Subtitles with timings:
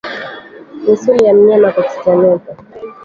[0.83, 2.51] Misuli ya mnyama kutetemeka